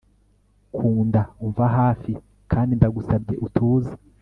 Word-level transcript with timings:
kunda, 0.75 1.21
umva 1.43 1.65
hafi, 1.77 2.11
kandi 2.51 2.71
ndagusabye 2.79 3.35
utuze 3.45 3.91